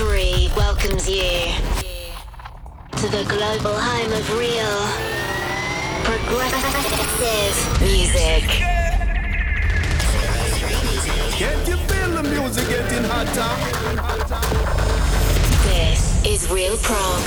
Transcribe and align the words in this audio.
03 0.00 0.48
welcomes 0.56 1.06
you 1.06 1.52
to 2.96 3.06
the 3.08 3.22
global 3.28 3.78
home 3.78 4.10
of 4.10 4.38
real 4.38 4.80
progressive 6.04 7.80
music. 7.82 8.44
Can't 11.36 11.68
you 11.68 11.76
feel 11.76 12.10
the 12.12 12.22
music 12.22 12.66
getting 12.70 13.04
hotter? 13.04 13.50
This 15.68 16.24
is 16.24 16.50
Real 16.50 16.78
Prog. 16.78 17.22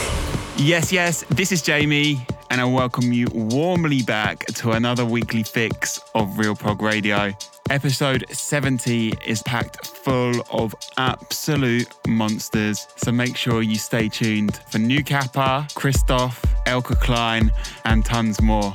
Yes, 0.58 0.92
yes, 0.92 1.24
this 1.30 1.52
is 1.52 1.62
Jamie, 1.62 2.26
and 2.50 2.60
I 2.60 2.66
welcome 2.66 3.14
you 3.14 3.28
warmly 3.36 4.02
back 4.02 4.48
to 4.48 4.72
another 4.72 5.06
weekly 5.06 5.44
fix 5.44 6.00
of 6.16 6.40
Real 6.40 6.56
Prog 6.56 6.82
Radio. 6.82 7.34
Episode 7.70 8.26
70 8.32 9.14
is 9.26 9.44
packed 9.44 9.93
full 10.04 10.46
of 10.52 10.76
absolute 10.98 11.88
monsters, 12.08 12.88
so 12.98 13.12
make 13.12 13.38
sure 13.38 13.62
you 13.62 13.76
stay 13.76 14.10
tuned 14.10 14.60
for 14.70 14.78
New 14.78 15.04
Kappa, 15.04 15.66
Christoph, 15.76 16.42
Eelke 16.66 16.96
Kleijn, 17.02 17.50
and 17.86 18.04
tons 18.04 18.42
more. 18.42 18.74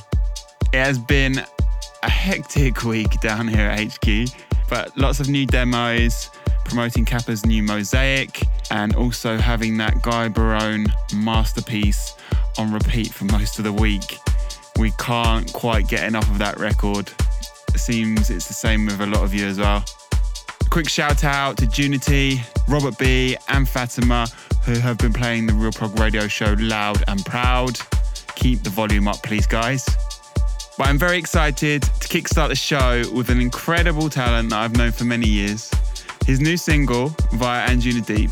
It 0.72 0.78
has 0.78 0.98
been 0.98 1.44
a 2.02 2.10
hectic 2.10 2.82
week 2.84 3.20
down 3.20 3.46
here 3.46 3.68
at 3.68 3.92
HQ, 3.92 4.30
but 4.70 4.96
lots 4.96 5.20
of 5.20 5.28
new 5.28 5.44
demos, 5.44 6.30
promoting 6.64 7.04
Kappa's 7.04 7.44
new 7.44 7.62
Mosaic, 7.62 8.42
and 8.70 8.96
also 8.96 9.36
having 9.36 9.76
that 9.78 10.00
Guy 10.02 10.28
Barone 10.28 10.86
masterpiece 11.14 12.16
on 12.56 12.72
repeat 12.72 13.12
for 13.12 13.26
most 13.26 13.58
of 13.58 13.64
the 13.64 13.72
week. 13.72 14.18
We 14.78 14.92
can't 14.92 15.52
quite 15.52 15.88
get 15.88 16.04
enough 16.04 16.30
of 16.30 16.38
that 16.38 16.58
record. 16.58 17.10
It 17.74 17.78
seems 17.78 18.30
it's 18.30 18.48
the 18.48 18.54
same 18.54 18.86
with 18.86 19.00
a 19.00 19.06
lot 19.06 19.24
of 19.24 19.34
you 19.34 19.46
as 19.46 19.58
well. 19.58 19.84
Quick 20.70 20.88
shout 20.88 21.24
out 21.24 21.56
to 21.56 21.66
Junity, 21.66 22.40
Robert 22.68 22.96
B, 22.98 23.36
and 23.48 23.68
Fatima, 23.68 24.28
who 24.64 24.74
have 24.74 24.98
been 24.98 25.12
playing 25.12 25.46
the 25.46 25.52
Real 25.52 25.72
Prog 25.72 25.98
Radio 25.98 26.28
show 26.28 26.54
loud 26.58 27.02
and 27.08 27.24
proud. 27.24 27.78
Keep 28.36 28.62
the 28.62 28.70
volume 28.70 29.08
up, 29.08 29.20
please, 29.22 29.46
guys. 29.46 29.84
But 30.76 30.86
I'm 30.86 30.98
very 30.98 31.18
excited 31.18 31.82
to 31.82 32.08
kickstart 32.08 32.50
the 32.50 32.54
show 32.54 33.02
with 33.12 33.30
an 33.30 33.40
incredible 33.40 34.08
talent 34.08 34.50
that 34.50 34.60
I've 34.60 34.76
known 34.76 34.92
for 34.92 35.04
many 35.04 35.26
years. 35.26 35.70
His 36.26 36.40
new 36.40 36.56
single, 36.56 37.08
via 37.32 37.68
Anjuna 37.68 38.06
Deep. 38.06 38.30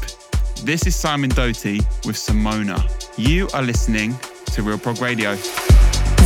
This 0.62 0.86
is 0.86 0.94
Simon 0.94 1.30
Doty 1.30 1.78
with 2.04 2.16
Simona. 2.16 2.78
You 3.18 3.48
are 3.54 3.62
listening 3.62 4.16
to 4.52 4.62
Real 4.62 4.78
Prog 4.78 5.00
Radio. 5.00 5.34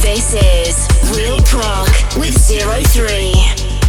This 0.03 0.35
is 0.35 1.17
Real 1.17 1.41
Prog 1.45 1.89
with 2.19 2.37
Zero 2.37 2.81
Three. 2.83 3.80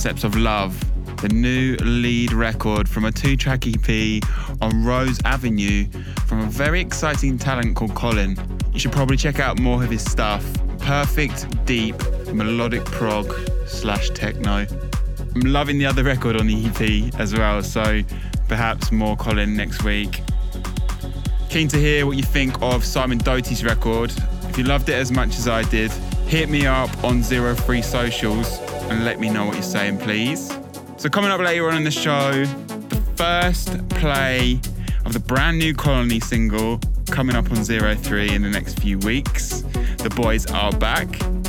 Concepts 0.00 0.24
of 0.24 0.34
Love, 0.34 0.82
the 1.20 1.28
new 1.28 1.76
lead 1.82 2.32
record 2.32 2.88
from 2.88 3.04
a 3.04 3.12
two 3.12 3.36
track 3.36 3.66
EP 3.66 4.22
on 4.62 4.82
Rose 4.82 5.20
Avenue 5.26 5.90
from 6.24 6.40
a 6.40 6.46
very 6.46 6.80
exciting 6.80 7.36
talent 7.36 7.76
called 7.76 7.94
Colin. 7.94 8.34
You 8.72 8.80
should 8.80 8.92
probably 8.92 9.18
check 9.18 9.40
out 9.40 9.60
more 9.60 9.84
of 9.84 9.90
his 9.90 10.02
stuff. 10.02 10.42
Perfect, 10.78 11.66
deep, 11.66 11.96
melodic 12.32 12.82
prog 12.86 13.30
slash 13.66 14.08
techno. 14.14 14.66
I'm 15.34 15.42
loving 15.42 15.76
the 15.76 15.84
other 15.84 16.02
record 16.02 16.40
on 16.40 16.46
the 16.46 16.64
EP 16.64 17.14
as 17.20 17.34
well, 17.34 17.62
so 17.62 18.00
perhaps 18.48 18.90
more 18.90 19.18
Colin 19.18 19.54
next 19.54 19.84
week. 19.84 20.22
Keen 21.50 21.68
to 21.68 21.76
hear 21.76 22.06
what 22.06 22.16
you 22.16 22.22
think 22.22 22.54
of 22.62 22.86
Simon 22.86 23.18
Doty's 23.18 23.62
record. 23.62 24.14
You 24.60 24.66
loved 24.66 24.90
it 24.90 24.94
as 24.96 25.10
much 25.10 25.38
as 25.38 25.48
I 25.48 25.62
did, 25.62 25.90
hit 26.26 26.50
me 26.50 26.66
up 26.66 27.02
on 27.02 27.22
Zero 27.22 27.54
Free 27.54 27.80
Socials 27.80 28.58
and 28.90 29.06
let 29.06 29.18
me 29.18 29.30
know 29.30 29.46
what 29.46 29.54
you're 29.54 29.62
saying, 29.62 29.96
please. 29.96 30.54
So, 30.98 31.08
coming 31.08 31.30
up 31.30 31.40
later 31.40 31.70
on 31.70 31.78
in 31.78 31.82
the 31.82 31.90
show, 31.90 32.44
the 32.44 33.02
first 33.16 33.88
play 33.88 34.60
of 35.06 35.14
the 35.14 35.18
brand 35.18 35.58
new 35.58 35.72
Colony 35.72 36.20
single 36.20 36.78
coming 37.06 37.36
up 37.36 37.50
on 37.50 37.64
Zero 37.64 37.94
Three 37.94 38.34
in 38.34 38.42
the 38.42 38.50
next 38.50 38.80
few 38.80 38.98
weeks. 38.98 39.62
The 39.96 40.12
boys 40.14 40.44
are 40.50 40.72
back. 40.72 41.08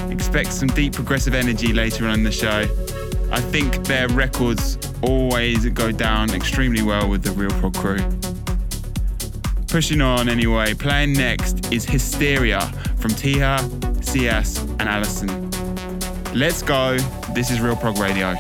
Expect 0.10 0.54
some 0.54 0.70
deep 0.70 0.94
progressive 0.94 1.34
energy 1.34 1.74
later 1.74 2.06
on 2.06 2.14
in 2.14 2.24
the 2.24 2.32
show. 2.32 2.62
I 3.30 3.42
think 3.42 3.86
their 3.88 4.08
records 4.08 4.78
always 5.02 5.68
go 5.72 5.92
down 5.92 6.34
extremely 6.34 6.82
well 6.82 7.10
with 7.10 7.24
the 7.24 7.32
Real 7.32 7.52
Prog 7.60 7.76
crew. 7.76 8.00
Pushing 9.68 10.00
on 10.00 10.30
anyway, 10.30 10.74
playing 10.74 11.12
next 11.12 11.74
is 11.74 11.84
Hysteria 11.84 12.72
from 13.02 13.12
Tiha, 13.12 14.04
CS, 14.04 14.60
and 14.80 14.84
Allison. 14.84 15.50
Let's 16.34 16.62
go. 16.62 16.98
This 17.34 17.50
is 17.50 17.60
Real 17.60 17.76
Prog 17.76 17.98
Radio. 17.98 18.36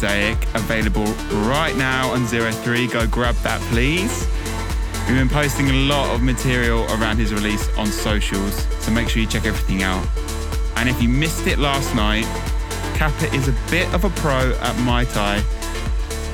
Mosaic 0.00 0.42
available 0.54 1.04
right 1.46 1.76
now 1.76 2.08
on 2.10 2.26
Zero 2.26 2.50
Three. 2.50 2.86
Go 2.86 3.06
grab 3.06 3.34
that, 3.42 3.60
please. 3.68 4.26
We've 5.06 5.18
been 5.18 5.28
posting 5.28 5.68
a 5.68 5.74
lot 5.74 6.14
of 6.14 6.22
material 6.22 6.86
around 6.86 7.18
his 7.18 7.34
release 7.34 7.68
on 7.76 7.86
socials, 7.86 8.66
so 8.82 8.92
make 8.92 9.10
sure 9.10 9.20
you 9.20 9.28
check 9.28 9.44
everything 9.44 9.82
out. 9.82 10.06
And 10.76 10.88
if 10.88 11.02
you 11.02 11.10
missed 11.10 11.46
it 11.46 11.58
last 11.58 11.94
night, 11.94 12.24
Kappa 12.96 13.26
is 13.34 13.48
a 13.48 13.54
bit 13.70 13.92
of 13.92 14.04
a 14.04 14.10
pro 14.10 14.52
at 14.62 14.78
Mai 14.84 15.04
Tai, 15.04 15.40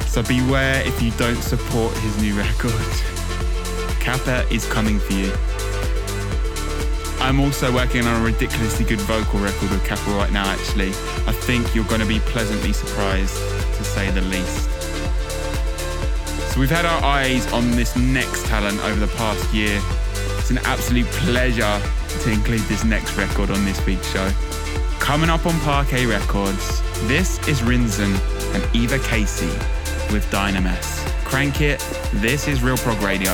so 0.07 0.23
beware 0.23 0.87
if 0.87 1.03
you 1.03 1.11
don't 1.13 1.43
support 1.43 1.93
his 1.99 2.23
new 2.23 2.35
record. 2.39 2.71
Kappa 3.99 4.47
is 4.49 4.65
coming 4.67 5.01
for 5.01 5.15
you. 5.15 5.33
I'm 7.19 7.41
also 7.41 7.75
working 7.75 8.07
on 8.07 8.21
a 8.21 8.25
ridiculously 8.25 8.85
good 8.85 9.01
vocal 9.01 9.41
record 9.41 9.71
with 9.71 9.85
Kappa 9.85 10.11
right 10.11 10.31
now, 10.31 10.47
actually. 10.47 10.91
I 11.27 11.33
think 11.33 11.75
you're 11.75 11.85
going 11.87 12.01
to 12.01 12.07
be 12.07 12.21
pleasantly 12.21 12.73
surprised, 12.73 13.35
to 13.77 13.85
say 13.85 14.11
the 14.11 14.23
least. 14.23 14.71
So, 16.53 16.61
we've 16.61 16.71
had 16.71 16.85
our 16.85 17.03
eyes 17.05 17.51
on 17.53 17.71
this 17.73 17.97
next 17.97 18.47
talent 18.47 18.83
over 18.85 18.99
the 18.99 19.13
past 19.17 19.53
year. 19.53 19.81
It's 20.39 20.51
an 20.51 20.59
absolute 20.59 21.07
pleasure 21.07 21.81
to 22.23 22.31
include 22.31 22.63
this 22.63 22.85
next 22.85 23.17
record 23.17 23.51
on 23.51 23.65
this 23.65 23.85
week's 23.85 24.11
show. 24.11 24.31
Coming 24.99 25.31
up 25.31 25.47
on 25.47 25.59
Parquet 25.61 26.07
Records, 26.07 26.83
this 27.07 27.39
is 27.47 27.61
Rinzen 27.61 28.15
and 28.55 28.77
Eva 28.77 28.99
Casey 29.01 29.47
with 30.13 30.27
Dynames. 30.31 31.07
Crank 31.25 31.61
it, 31.61 31.81
this 32.15 32.49
is 32.49 32.63
Real 32.63 32.77
Prog 32.79 33.01
Radio. 33.03 33.33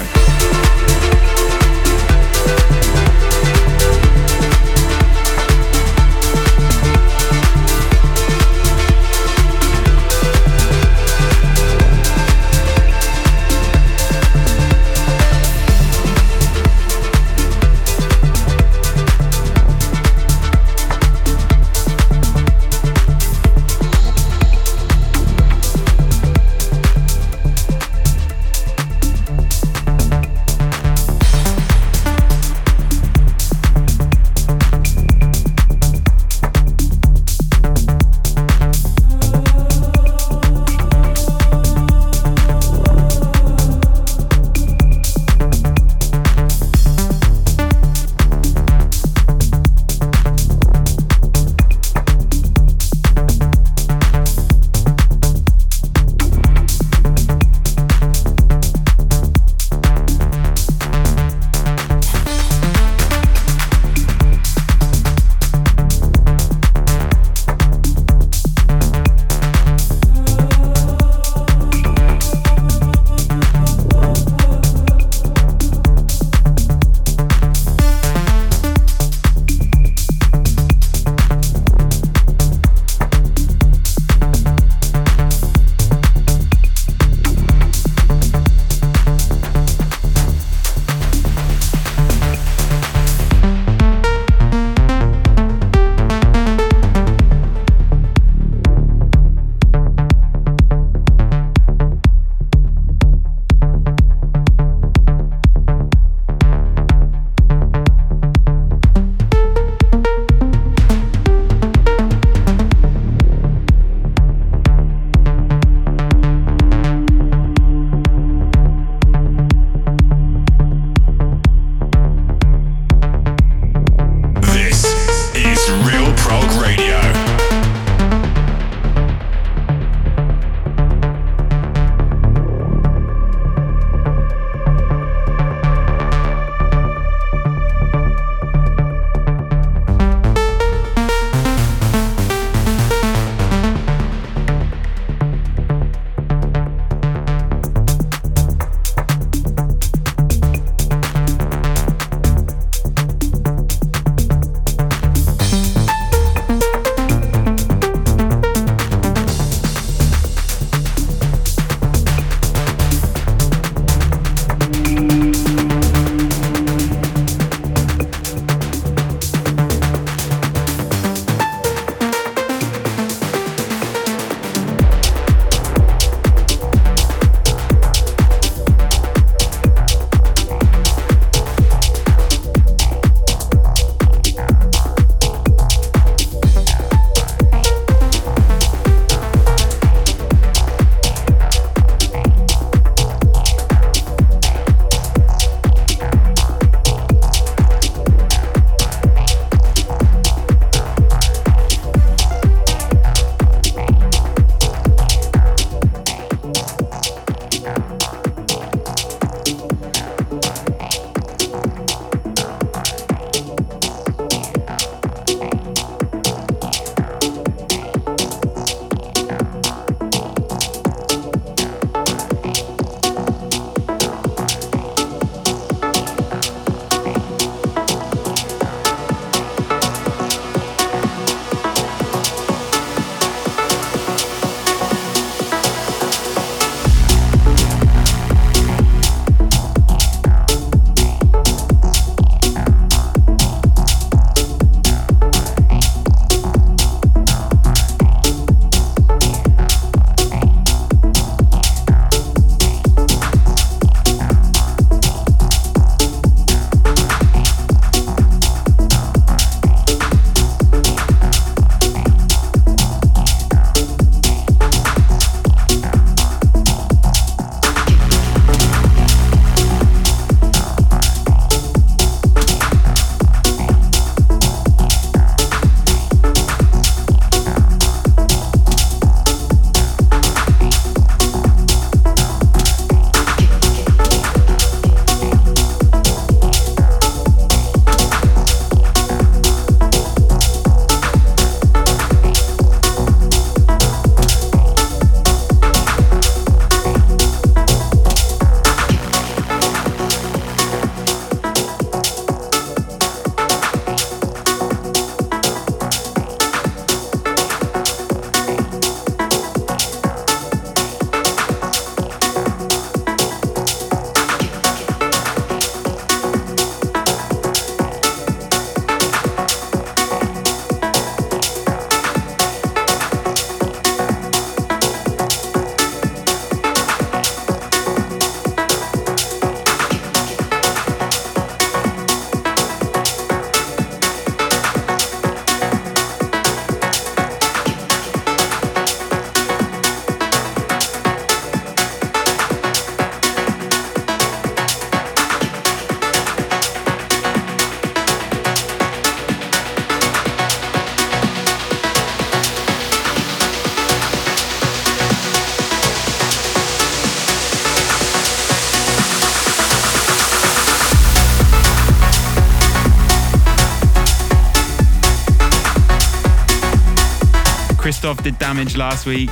Christoph 368.03 368.25
did 368.25 368.39
damage 368.41 368.77
last 368.77 369.07
week, 369.07 369.31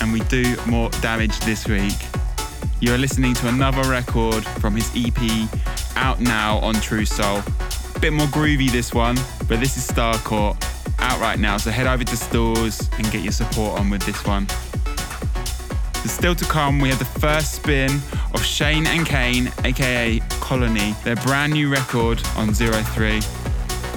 and 0.00 0.12
we 0.12 0.18
do 0.22 0.56
more 0.66 0.90
damage 1.00 1.38
this 1.40 1.68
week. 1.68 1.94
You're 2.80 2.98
listening 2.98 3.34
to 3.34 3.46
another 3.46 3.88
record 3.88 4.44
from 4.44 4.74
his 4.74 4.90
EP 4.96 5.48
out 5.94 6.18
now 6.18 6.58
on 6.58 6.74
True 6.74 7.04
Soul. 7.04 7.40
Bit 8.00 8.12
more 8.12 8.26
groovy 8.26 8.68
this 8.68 8.92
one, 8.92 9.14
but 9.46 9.60
this 9.60 9.76
is 9.76 9.86
Starcourt 9.86 10.60
out 10.98 11.20
right 11.20 11.38
now, 11.38 11.56
so 11.56 11.70
head 11.70 11.86
over 11.86 12.02
to 12.02 12.16
stores 12.16 12.90
and 12.98 13.08
get 13.12 13.22
your 13.22 13.30
support 13.30 13.78
on 13.78 13.90
with 13.90 14.02
this 14.02 14.26
one. 14.26 14.48
So 14.48 16.08
still 16.08 16.34
to 16.34 16.44
come, 16.46 16.80
we 16.80 16.88
have 16.88 16.98
the 16.98 17.20
first 17.20 17.54
spin 17.54 17.92
of 18.34 18.44
Shane 18.44 18.88
and 18.88 19.06
Kane, 19.06 19.52
aka 19.62 20.18
Colony, 20.40 20.96
their 21.04 21.14
brand 21.14 21.52
new 21.52 21.70
record 21.70 22.20
on 22.34 22.54
Zero 22.54 22.82
Three. 22.82 23.20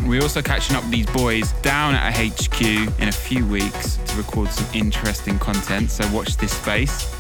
We're 0.08 0.22
also 0.22 0.44
catching 0.44 0.76
up 0.76 0.84
with 0.84 0.92
these 0.92 1.08
boys 1.08 1.54
down 1.64 1.96
at 1.96 2.14
HQ 2.16 2.62
in 2.62 3.08
a 3.08 3.12
few 3.12 3.44
weeks 3.48 3.93
to 4.14 4.18
record 4.18 4.50
some 4.50 4.68
interesting 4.74 5.40
content, 5.40 5.90
so 5.90 6.10
watch 6.12 6.38
this 6.38 6.52
space. 6.52 7.12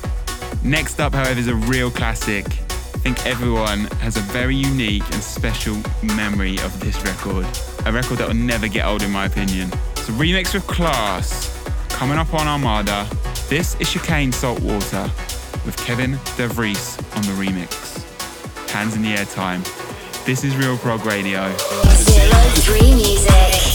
Next 0.64 1.00
up, 1.00 1.14
however, 1.14 1.40
is 1.40 1.48
a 1.48 1.56
real 1.56 1.90
classic. 1.90 2.46
I 2.46 3.00
think 3.04 3.26
everyone 3.26 3.86
has 4.00 4.16
a 4.16 4.22
very 4.22 4.56
unique 4.56 5.04
and 5.12 5.22
special 5.22 5.76
memory 6.04 6.58
of 6.60 6.80
this 6.80 7.02
record. 7.04 7.46
A 7.86 7.92
record 7.92 8.20
that 8.20 8.28
will 8.28 8.36
never 8.36 8.68
get 8.68 8.86
old, 8.86 9.02
in 9.02 9.12
my 9.12 9.26
opinion. 9.26 9.70
It's 9.92 10.10
a 10.10 10.14
remix 10.14 10.54
with 10.54 10.68
Class, 10.68 11.66
coming 11.90 12.18
up 12.18 12.34
on 12.34 12.48
Armada. 12.48 13.08
This 13.50 13.76
is 13.80 13.92
Chicane 13.92 14.32
Saltwater 14.32 15.10
with 15.66 15.76
Kevin 15.78 16.14
DeVries 16.38 16.98
on 17.16 17.24
the 17.24 17.44
remix. 17.44 18.02
Hands 18.70 18.96
in 18.96 19.02
the 19.02 19.10
air 19.10 19.26
time. 19.26 19.64
This 20.26 20.44
is 20.44 20.56
Real 20.56 20.78
Prog 20.78 21.06
Radio. 21.06 21.52
Zero 21.58 22.40
three 22.56 22.94
music. 22.94 23.73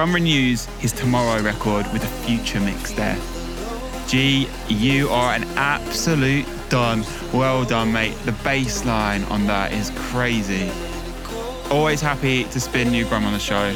Grum 0.00 0.14
renews 0.14 0.64
his 0.78 0.92
Tomorrow 0.92 1.42
record 1.42 1.86
with 1.92 2.02
a 2.02 2.06
future 2.24 2.58
mix 2.58 2.92
there. 2.92 3.18
G, 4.08 4.48
you 4.66 5.10
are 5.10 5.34
an 5.34 5.44
absolute 5.58 6.46
done. 6.70 7.04
Well 7.34 7.66
done, 7.66 7.92
mate. 7.92 8.16
The 8.24 8.32
bass 8.32 8.86
line 8.86 9.24
on 9.24 9.46
that 9.48 9.74
is 9.74 9.92
crazy. 9.94 10.70
Always 11.70 12.00
happy 12.00 12.44
to 12.44 12.58
spin 12.58 12.88
new 12.88 13.04
Grum 13.04 13.26
on 13.26 13.34
the 13.34 13.38
show. 13.38 13.74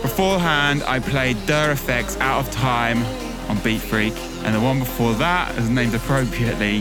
Beforehand, 0.00 0.84
I 0.84 1.00
played 1.00 1.36
Der 1.44 1.70
Effects 1.70 2.16
Out 2.16 2.46
of 2.46 2.50
Time 2.50 3.04
on 3.50 3.58
Beat 3.58 3.82
Freak, 3.82 4.14
and 4.44 4.54
the 4.54 4.60
one 4.60 4.78
before 4.78 5.12
that 5.16 5.54
is 5.58 5.68
named 5.68 5.94
appropriately 5.94 6.80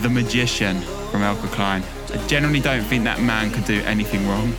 The 0.00 0.08
Magician 0.08 0.80
from 1.10 1.20
Eelke 1.20 1.48
Kleijn. 1.48 1.82
I 2.14 2.26
generally 2.28 2.60
don't 2.60 2.82
think 2.82 3.04
that 3.04 3.20
man 3.20 3.50
could 3.50 3.66
do 3.66 3.82
anything 3.82 4.26
wrong. 4.26 4.54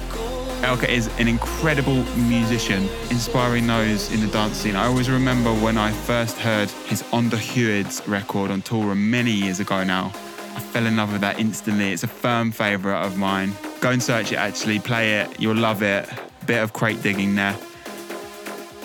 Eelke 0.62 0.88
is 0.88 1.08
an 1.18 1.28
incredible 1.28 2.04
musician, 2.16 2.84
inspiring 3.10 3.66
those 3.66 4.14
in 4.14 4.22
the 4.22 4.28
dance 4.28 4.58
scene. 4.58 4.76
I 4.76 4.86
always 4.86 5.10
remember 5.10 5.52
when 5.56 5.76
I 5.76 5.92
first 5.92 6.38
heard 6.38 6.70
his 6.86 7.02
Underhuids 7.12 8.08
record 8.08 8.52
on 8.52 8.62
tour 8.62 8.94
many 8.94 9.32
years 9.32 9.60
ago 9.60 9.84
now. 9.84 10.12
I 10.56 10.60
fell 10.60 10.86
in 10.86 10.98
love 10.98 11.14
with 11.14 11.22
that 11.22 11.40
instantly. 11.40 11.92
It's 11.92 12.04
a 12.04 12.08
firm 12.08 12.52
favourite 12.52 13.04
of 13.04 13.18
mine. 13.18 13.54
Go 13.80 13.90
and 13.90 14.04
search 14.04 14.34
it 14.34 14.36
actually, 14.36 14.78
play 14.78 15.22
it, 15.22 15.40
you'll 15.40 15.58
love 15.58 15.82
it. 15.82 16.08
Bit 16.46 16.62
of 16.62 16.74
crate 16.74 17.02
digging 17.02 17.34
there. 17.34 17.58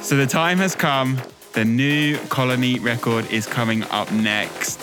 So 0.00 0.16
the 0.16 0.26
time 0.26 0.56
has 0.56 0.74
come. 0.74 1.20
The 1.52 1.66
new 1.66 2.16
Colony 2.30 2.78
record 2.78 3.30
is 3.30 3.46
coming 3.46 3.82
up 3.90 4.10
next. 4.12 4.78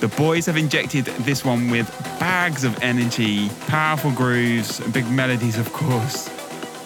The 0.00 0.08
boys 0.08 0.46
have 0.46 0.56
injected 0.56 1.04
this 1.04 1.44
one 1.44 1.68
with 1.70 1.90
bags 2.18 2.64
of 2.64 2.82
energy, 2.82 3.50
powerful 3.66 4.12
grooves, 4.12 4.80
big 4.92 5.06
melodies, 5.10 5.58
of 5.58 5.70
course. 5.74 6.37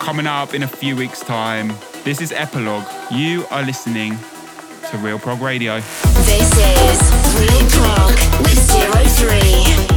Coming 0.03 0.26
up 0.26 0.53
in 0.53 0.64
a 0.64 0.66
few 0.66 0.96
weeks' 0.96 1.20
time. 1.20 1.72
This 2.03 2.20
is 2.20 2.32
Epilogue. 2.32 2.84
You 3.12 3.46
are 3.53 3.62
listening 3.62 4.18
to 4.90 4.98
Real 4.98 5.16
Prog 5.16 5.40
Radio. 5.40 5.76
This 5.76 6.53
is 6.59 7.38
Real 7.38 7.70
Prog 7.70 8.11
with 8.42 8.59
Zero 8.59 9.05
Three. 9.07 9.91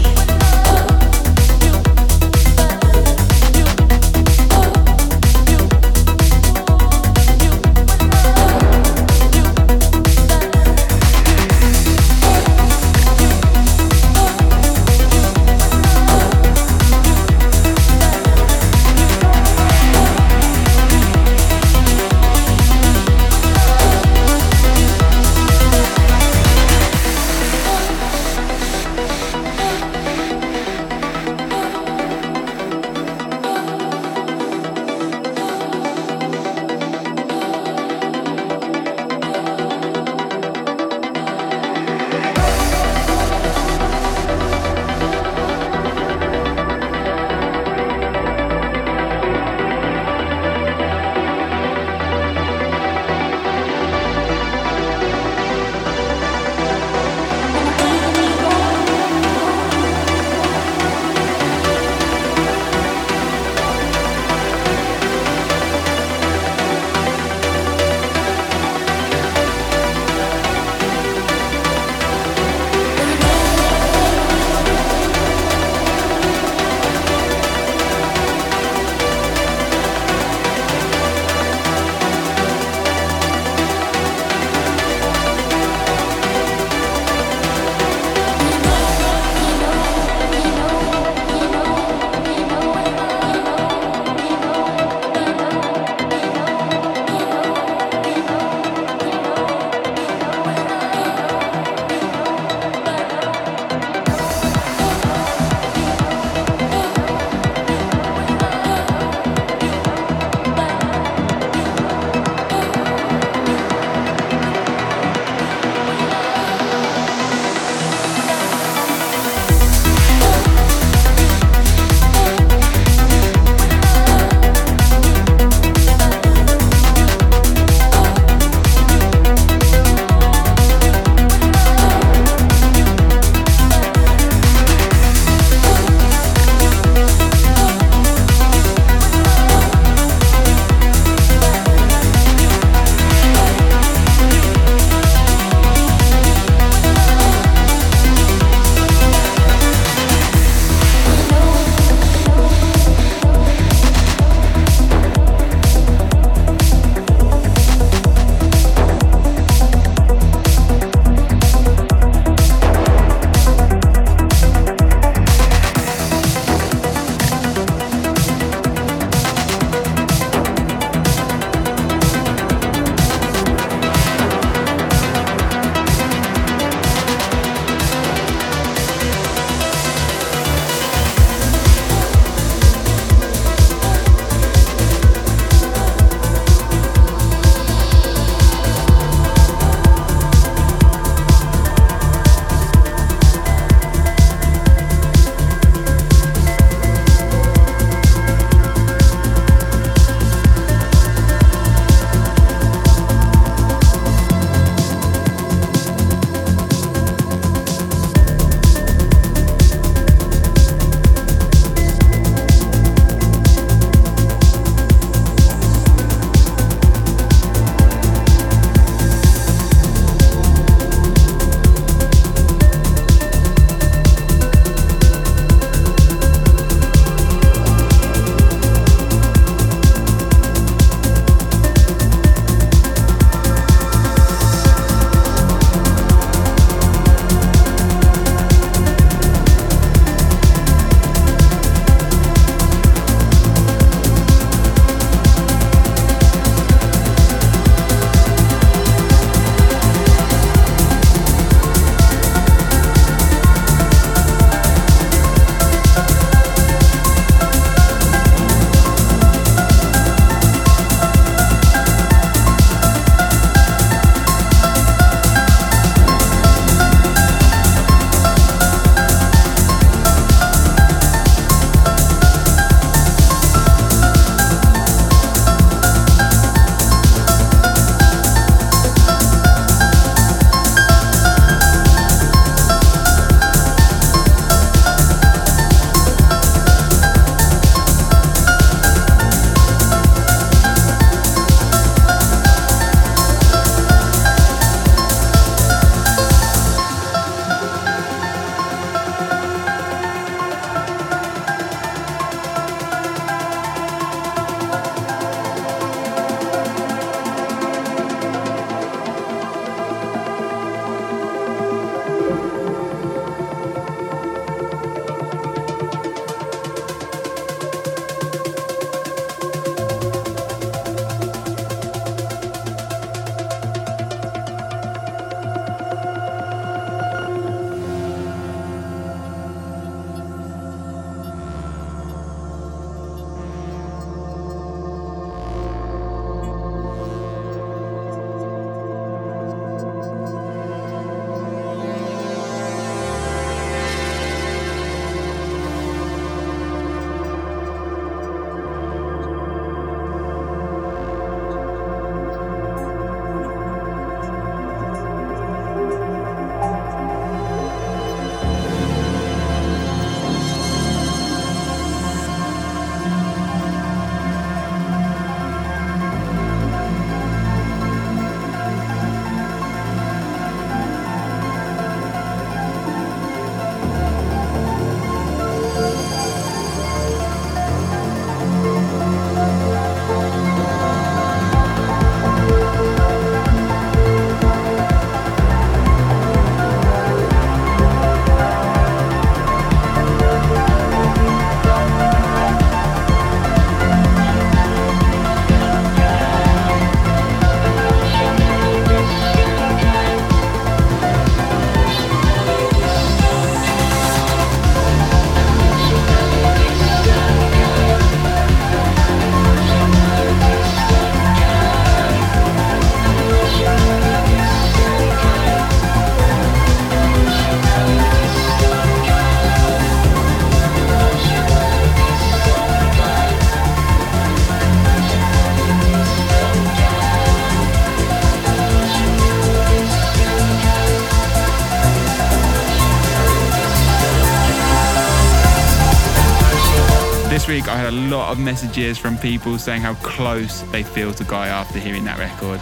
Week, 437.56 437.70
I 437.70 437.78
had 437.78 437.94
a 437.94 437.98
lot 438.10 438.34
of 438.34 438.40
messages 438.40 438.98
from 438.98 439.18
people 439.18 439.58
saying 439.58 439.82
how 439.82 439.94
close 439.96 440.60
they 440.74 440.84
feel 440.84 441.14
to 441.14 441.24
Guy 441.24 441.48
after 441.48 441.80
hearing 441.80 442.04
that 442.04 442.20
record. 442.20 442.60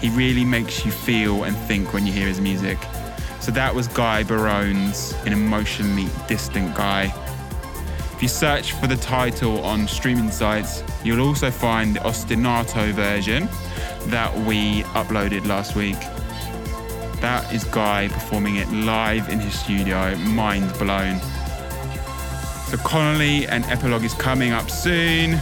He 0.00 0.10
really 0.10 0.44
makes 0.44 0.84
you 0.84 0.92
feel 0.92 1.42
and 1.42 1.56
think 1.56 1.92
when 1.92 2.06
you 2.06 2.12
hear 2.12 2.28
his 2.28 2.40
music. 2.40 2.78
So 3.40 3.50
that 3.50 3.74
was 3.74 3.88
Guy 3.88 4.22
Barone's 4.22 5.12
An 5.26 5.32
Emotionally 5.32 6.08
Distant 6.28 6.72
Guy. 6.76 7.12
If 8.14 8.22
you 8.22 8.28
search 8.28 8.70
for 8.74 8.86
the 8.86 8.96
title 8.96 9.64
on 9.64 9.88
streaming 9.88 10.30
sites, 10.30 10.84
you'll 11.02 11.26
also 11.26 11.50
find 11.50 11.96
the 11.96 12.00
ostinato 12.00 12.92
version 12.92 13.48
that 14.10 14.32
we 14.46 14.84
uploaded 14.94 15.48
last 15.48 15.74
week. 15.74 15.98
That 17.20 17.52
is 17.52 17.64
Guy 17.64 18.06
performing 18.06 18.56
it 18.56 18.70
live 18.70 19.30
in 19.30 19.40
his 19.40 19.58
studio, 19.58 20.14
mind 20.16 20.72
blown. 20.78 21.20
So 22.72 22.78
Connolly 22.78 23.46
and 23.48 23.66
Epilogue 23.66 24.02
is 24.02 24.14
coming 24.14 24.52
up 24.52 24.70
soon. 24.70 25.38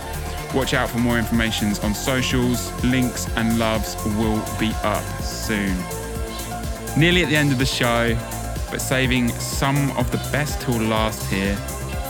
Watch 0.52 0.74
out 0.74 0.90
for 0.90 0.98
more 0.98 1.16
information 1.16 1.68
on 1.84 1.94
socials. 1.94 2.72
Links 2.82 3.28
and 3.36 3.56
loves 3.56 3.94
will 4.16 4.42
be 4.58 4.72
up 4.82 5.04
soon. 5.22 5.76
Nearly 6.98 7.22
at 7.22 7.28
the 7.28 7.36
end 7.36 7.52
of 7.52 7.58
the 7.60 7.66
show, 7.66 8.18
but 8.72 8.80
saving 8.80 9.28
some 9.28 9.96
of 9.96 10.10
the 10.10 10.16
best 10.32 10.60
till 10.60 10.80
last 10.80 11.24
here, 11.30 11.54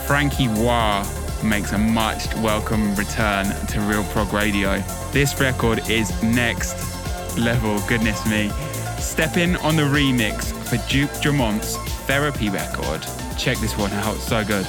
Frankie 0.07 0.47
Wah 0.47 1.07
makes 1.43 1.71
a 1.73 1.77
much 1.77 2.33
welcome 2.37 2.95
return 2.95 3.45
to 3.67 3.79
Real 3.81 4.03
Prog 4.05 4.33
Radio. 4.33 4.79
This 5.11 5.39
record 5.39 5.87
is 5.87 6.09
next 6.23 7.37
level, 7.37 7.79
goodness 7.87 8.25
me. 8.27 8.49
Step 8.97 9.37
in 9.37 9.55
on 9.57 9.75
the 9.75 9.83
remix 9.83 10.51
for 10.67 10.77
Duke 10.89 11.11
Dumont's 11.21 11.77
Therapy 12.07 12.49
record. 12.49 13.05
Check 13.37 13.59
this 13.59 13.77
one 13.77 13.91
out, 13.91 14.15
so 14.15 14.43
good. 14.43 14.65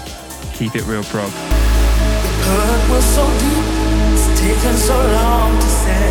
Keep 0.54 0.76
it 0.76 0.84
real 0.86 1.02
prog. 1.04 1.30
hurt 1.30 2.90
was 2.90 3.04
so 3.04 3.24
deep, 3.42 3.66
it's 4.12 4.40
taken 4.40 4.76
so 4.76 4.94
long 4.94 5.58
to 5.58 5.66
say. 5.82 6.06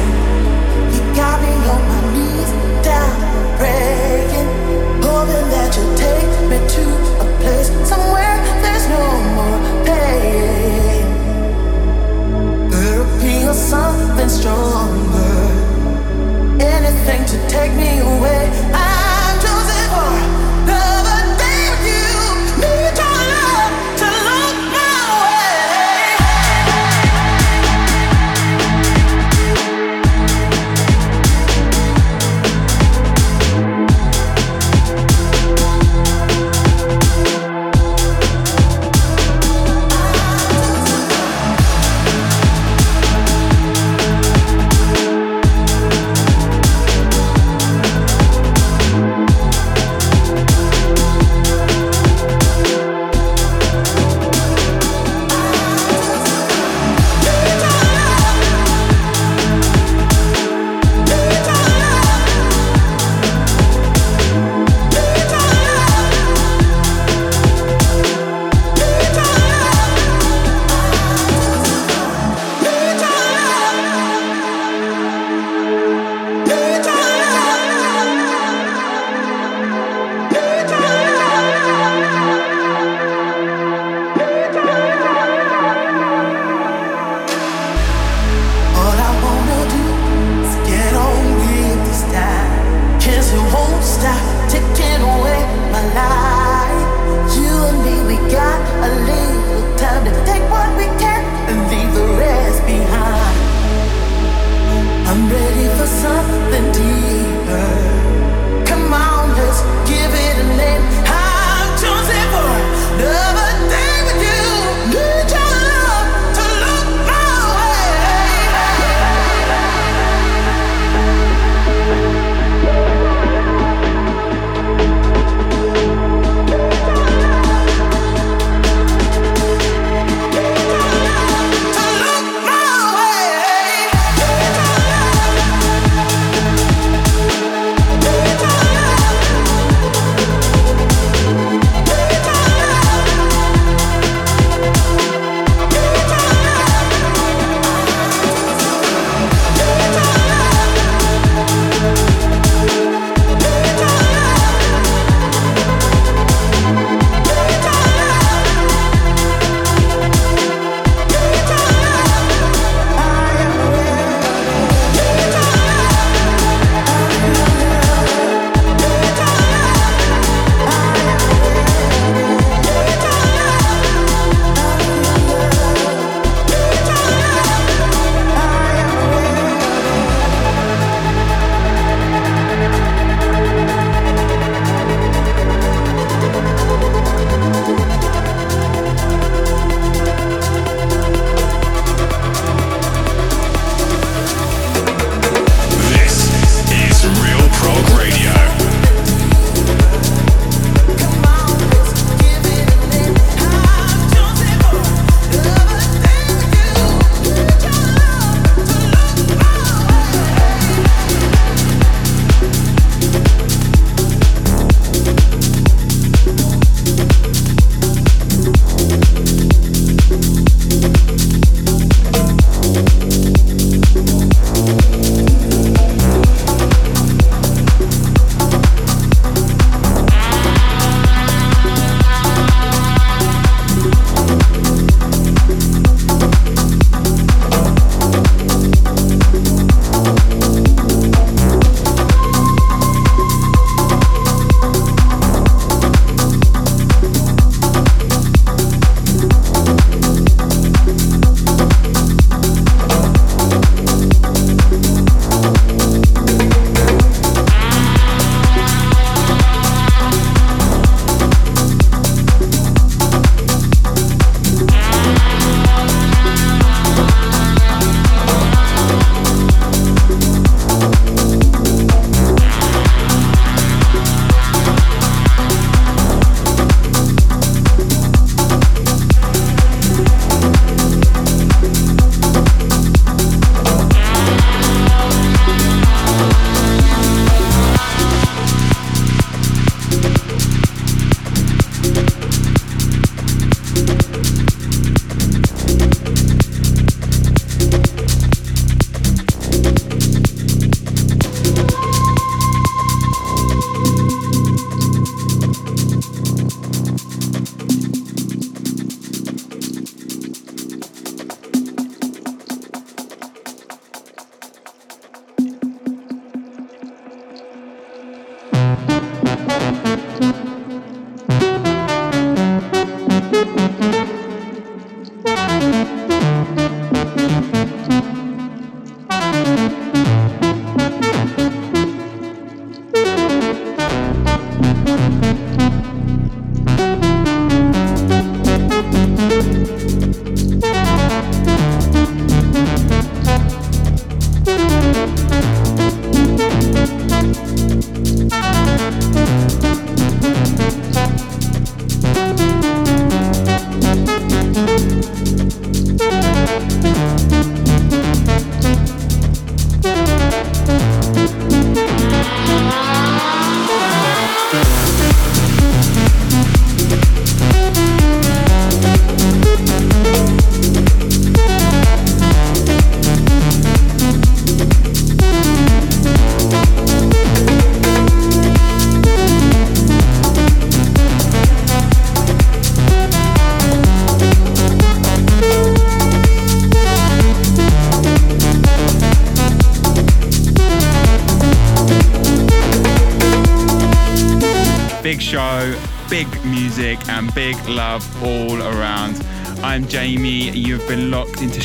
You 0.94 1.02
got 1.16 1.42
me 1.42 1.54
on 1.74 1.82
my 1.88 2.02
knees, 2.14 2.52
down, 2.84 3.16
hoping 5.04 5.48
that 5.54 5.70
you'll 5.76 5.96
take 5.96 6.32
me 6.50 6.58
to 6.76 6.84
a 7.22 7.26
place 7.40 7.70
somewhere 7.88 8.38
there's 8.64 8.88
no 8.90 9.04
more 9.38 9.86
pain. 9.86 11.08
Something 13.54 14.30
stronger, 14.30 15.38
anything 16.60 17.26
to 17.26 17.38
take 17.50 17.74
me 17.74 18.00
away. 18.00 18.50
I'm 18.74 18.91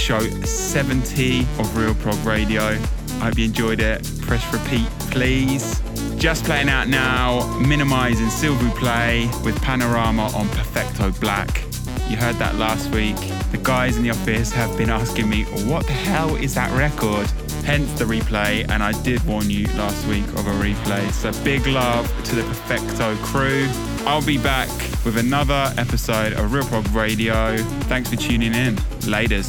show 0.06 0.20
70 0.20 1.40
of 1.58 1.76
Real 1.76 1.92
Prog 1.96 2.24
Radio. 2.24 2.62
I 2.62 3.24
hope 3.24 3.36
you 3.36 3.44
enjoyed 3.46 3.80
it. 3.80 4.08
Press 4.22 4.52
repeat, 4.52 4.86
please. 5.10 5.82
Just 6.14 6.44
playing 6.44 6.68
out 6.68 6.86
now, 6.86 7.44
Minimize 7.58 8.20
and 8.20 8.30
Play 8.76 9.28
with 9.42 9.60
Panorama 9.62 10.30
on 10.36 10.48
Perfecto 10.50 11.10
Black. 11.18 11.64
You 12.08 12.16
heard 12.16 12.36
that 12.36 12.54
last 12.54 12.88
week. 12.94 13.16
The 13.50 13.58
guys 13.60 13.96
in 13.96 14.04
the 14.04 14.10
office 14.10 14.52
have 14.52 14.78
been 14.78 14.90
asking 14.90 15.28
me, 15.28 15.42
what 15.68 15.84
the 15.86 15.92
hell 15.92 16.36
is 16.36 16.54
that 16.54 16.70
record? 16.78 17.28
Hence 17.64 17.90
the 17.98 18.04
replay, 18.04 18.64
and 18.70 18.84
I 18.84 18.92
did 19.02 19.26
warn 19.26 19.50
you 19.50 19.66
last 19.74 20.06
week 20.06 20.28
of 20.28 20.46
a 20.46 20.52
replay. 20.52 21.10
So 21.10 21.32
big 21.42 21.66
love 21.66 22.06
to 22.26 22.36
the 22.36 22.44
Perfecto 22.44 23.16
crew. 23.24 23.66
I'll 24.06 24.24
be 24.24 24.38
back 24.38 24.68
with 25.04 25.18
another 25.18 25.72
episode 25.76 26.32
of 26.34 26.52
Real 26.52 26.64
Prog 26.64 26.88
Radio. 26.90 27.56
Thanks 27.88 28.08
for 28.08 28.16
tuning 28.16 28.54
in. 28.54 28.76
Laters. 29.02 29.46